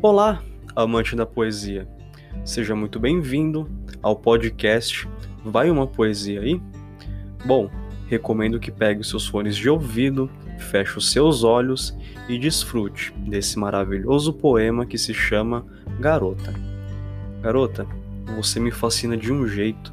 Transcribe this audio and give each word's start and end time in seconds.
Olá, 0.00 0.40
amante 0.76 1.16
da 1.16 1.26
poesia. 1.26 1.88
Seja 2.44 2.76
muito 2.76 3.00
bem-vindo 3.00 3.68
ao 4.00 4.14
podcast 4.14 5.08
Vai 5.44 5.72
uma 5.72 5.88
poesia 5.88 6.40
aí? 6.40 6.62
Bom, 7.44 7.68
recomendo 8.06 8.60
que 8.60 8.70
pegue 8.70 9.00
os 9.00 9.08
seus 9.08 9.26
fones 9.26 9.56
de 9.56 9.68
ouvido, 9.68 10.30
feche 10.56 10.98
os 10.98 11.10
seus 11.10 11.42
olhos 11.42 11.96
e 12.28 12.38
desfrute 12.38 13.12
desse 13.26 13.58
maravilhoso 13.58 14.32
poema 14.32 14.86
que 14.86 14.96
se 14.96 15.12
chama 15.12 15.66
Garota. 15.98 16.54
Garota, 17.42 17.84
você 18.36 18.60
me 18.60 18.70
fascina 18.70 19.16
de 19.16 19.32
um 19.32 19.48
jeito, 19.48 19.92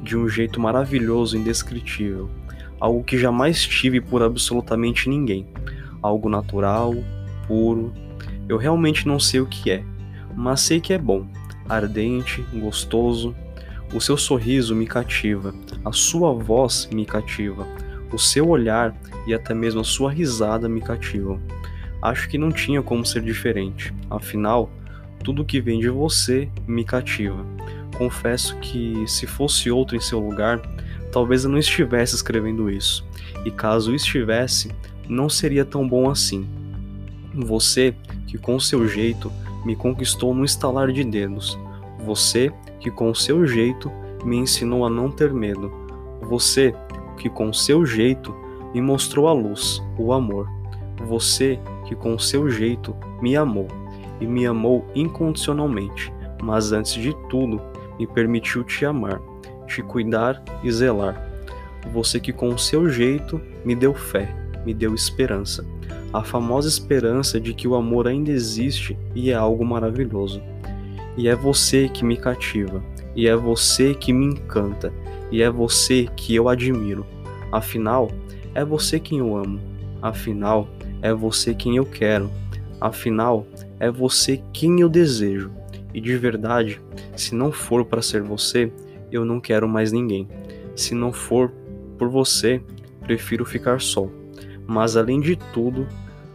de 0.00 0.16
um 0.16 0.28
jeito 0.28 0.60
maravilhoso, 0.60 1.36
indescritível, 1.36 2.30
algo 2.78 3.02
que 3.02 3.18
jamais 3.18 3.64
tive 3.64 4.00
por 4.00 4.22
absolutamente 4.22 5.08
ninguém, 5.08 5.48
algo 6.00 6.28
natural, 6.28 6.94
puro. 7.48 7.92
Eu 8.50 8.56
realmente 8.56 9.06
não 9.06 9.20
sei 9.20 9.40
o 9.40 9.46
que 9.46 9.70
é, 9.70 9.84
mas 10.34 10.62
sei 10.62 10.80
que 10.80 10.92
é 10.92 10.98
bom, 10.98 11.24
ardente, 11.68 12.44
gostoso. 12.52 13.32
O 13.94 14.00
seu 14.00 14.16
sorriso 14.16 14.74
me 14.74 14.88
cativa, 14.88 15.54
a 15.84 15.92
sua 15.92 16.32
voz 16.34 16.88
me 16.92 17.06
cativa, 17.06 17.64
o 18.12 18.18
seu 18.18 18.48
olhar 18.48 18.92
e 19.24 19.32
até 19.32 19.54
mesmo 19.54 19.82
a 19.82 19.84
sua 19.84 20.10
risada 20.10 20.68
me 20.68 20.80
cativam. 20.80 21.40
Acho 22.02 22.28
que 22.28 22.36
não 22.36 22.50
tinha 22.50 22.82
como 22.82 23.06
ser 23.06 23.22
diferente, 23.22 23.94
afinal, 24.10 24.68
tudo 25.22 25.44
que 25.44 25.60
vem 25.60 25.78
de 25.78 25.88
você 25.88 26.48
me 26.66 26.84
cativa. 26.84 27.46
Confesso 27.96 28.56
que, 28.56 29.04
se 29.06 29.28
fosse 29.28 29.70
outro 29.70 29.96
em 29.96 30.00
seu 30.00 30.18
lugar, 30.18 30.60
talvez 31.12 31.44
eu 31.44 31.50
não 31.50 31.58
estivesse 31.58 32.16
escrevendo 32.16 32.68
isso, 32.68 33.06
e 33.44 33.50
caso 33.52 33.94
estivesse, 33.94 34.72
não 35.08 35.28
seria 35.28 35.64
tão 35.64 35.86
bom 35.86 36.10
assim. 36.10 36.48
Você, 37.32 37.94
que 38.30 38.38
com 38.38 38.60
seu 38.60 38.86
jeito 38.86 39.30
me 39.64 39.74
conquistou 39.74 40.32
no 40.32 40.44
estalar 40.44 40.92
de 40.92 41.02
dedos. 41.02 41.58
Você, 42.04 42.52
que 42.78 42.88
com 42.88 43.12
seu 43.12 43.44
jeito 43.44 43.90
me 44.24 44.36
ensinou 44.36 44.86
a 44.86 44.90
não 44.90 45.10
ter 45.10 45.32
medo. 45.34 45.72
Você, 46.22 46.72
que 47.16 47.28
com 47.28 47.52
seu 47.52 47.84
jeito 47.84 48.32
me 48.72 48.80
mostrou 48.80 49.26
a 49.26 49.32
luz, 49.32 49.82
o 49.98 50.12
amor. 50.12 50.48
Você, 51.08 51.58
que 51.86 51.96
com 51.96 52.16
seu 52.20 52.48
jeito 52.48 52.94
me 53.20 53.36
amou 53.36 53.66
e 54.20 54.26
me 54.26 54.46
amou 54.46 54.86
incondicionalmente, 54.94 56.12
mas 56.40 56.70
antes 56.70 56.94
de 56.94 57.12
tudo, 57.28 57.60
me 57.98 58.06
permitiu 58.06 58.62
te 58.62 58.84
amar, 58.84 59.20
te 59.66 59.82
cuidar 59.82 60.40
e 60.62 60.70
zelar. 60.70 61.28
Você 61.92 62.20
que 62.20 62.32
com 62.32 62.56
seu 62.56 62.88
jeito 62.88 63.40
me 63.64 63.74
deu 63.74 63.92
fé, 63.92 64.32
me 64.64 64.72
deu 64.72 64.94
esperança, 64.94 65.64
a 66.12 66.22
famosa 66.22 66.68
esperança 66.68 67.40
de 67.40 67.54
que 67.54 67.68
o 67.68 67.74
amor 67.74 68.08
ainda 68.08 68.30
existe 68.30 68.98
e 69.14 69.30
é 69.30 69.34
algo 69.34 69.64
maravilhoso. 69.64 70.42
E 71.16 71.28
é 71.28 71.34
você 71.34 71.88
que 71.88 72.04
me 72.04 72.16
cativa, 72.16 72.82
e 73.14 73.26
é 73.26 73.36
você 73.36 73.94
que 73.94 74.12
me 74.12 74.26
encanta, 74.26 74.92
e 75.30 75.42
é 75.42 75.50
você 75.50 76.08
que 76.16 76.34
eu 76.34 76.48
admiro. 76.48 77.06
Afinal, 77.52 78.10
é 78.54 78.64
você 78.64 78.98
quem 78.98 79.18
eu 79.18 79.36
amo. 79.36 79.60
Afinal, 80.02 80.68
é 81.02 81.12
você 81.12 81.54
quem 81.54 81.76
eu 81.76 81.84
quero. 81.84 82.30
Afinal, 82.80 83.46
é 83.78 83.90
você 83.90 84.42
quem 84.52 84.80
eu 84.80 84.88
desejo. 84.88 85.50
E 85.92 86.00
de 86.00 86.16
verdade, 86.16 86.80
se 87.16 87.34
não 87.34 87.52
for 87.52 87.84
para 87.84 88.02
ser 88.02 88.22
você, 88.22 88.72
eu 89.10 89.24
não 89.24 89.40
quero 89.40 89.68
mais 89.68 89.92
ninguém. 89.92 90.28
Se 90.74 90.94
não 90.94 91.12
for 91.12 91.52
por 91.98 92.08
você, 92.08 92.62
prefiro 93.02 93.44
ficar 93.44 93.80
só. 93.80 94.08
Mas 94.70 94.96
além 94.96 95.18
de 95.20 95.34
tudo, 95.34 95.84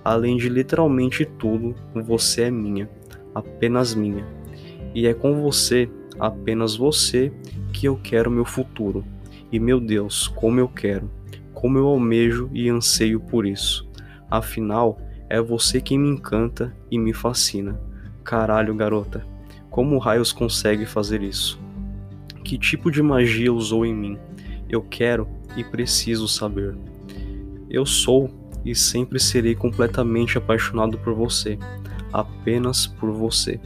além 0.04 0.36
de 0.36 0.50
literalmente 0.50 1.24
tudo, 1.24 1.74
você 1.94 2.42
é 2.42 2.52
minha, 2.52 2.90
apenas 3.34 3.96
minha. 3.96 4.26
E 4.94 5.08
é 5.08 5.14
com 5.14 5.42
você, 5.42 5.90
apenas 6.20 6.76
você, 6.76 7.32
que 7.72 7.88
eu 7.88 7.98
quero 8.04 8.30
meu 8.30 8.44
futuro. 8.44 9.06
E 9.50 9.58
meu 9.58 9.80
Deus, 9.80 10.28
como 10.28 10.60
eu 10.60 10.68
quero, 10.68 11.10
como 11.54 11.78
eu 11.78 11.88
almejo 11.88 12.50
e 12.52 12.68
anseio 12.68 13.22
por 13.22 13.46
isso. 13.46 13.90
Afinal, 14.30 15.00
é 15.30 15.40
você 15.40 15.80
quem 15.80 15.98
me 15.98 16.10
encanta 16.10 16.76
e 16.92 17.00
me 17.00 17.14
fascina. 17.14 17.80
Caralho, 18.22 18.76
garota, 18.76 19.26
como 19.70 19.98
raios 19.98 20.34
consegue 20.34 20.86
fazer 20.86 21.22
isso? 21.22 21.58
Que 22.44 22.58
tipo 22.58 22.92
de 22.92 23.02
magia 23.02 23.54
usou 23.54 23.86
em 23.86 23.96
mim? 23.96 24.18
Eu 24.68 24.82
quero 24.82 25.26
e 25.56 25.64
preciso 25.64 26.28
saber. 26.28 26.76
Eu 27.76 27.86
sou 27.86 28.30
e 28.64 28.74
sempre 28.74 29.20
serei 29.20 29.54
completamente 29.54 30.38
apaixonado 30.38 30.98
por 30.98 31.14
você, 31.14 31.60
apenas 32.14 32.88
por 32.88 33.12
você. 33.12 33.60